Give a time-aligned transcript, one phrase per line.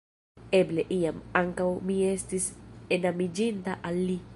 [0.59, 2.49] Eble, iam, ankaŭ mi estis
[2.99, 4.19] enamiĝinta al li.